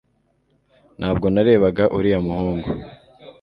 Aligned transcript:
ntabwo 0.99 1.25
narebaga 1.33 1.83
uriya 1.97 2.19
muhungu 2.25 2.69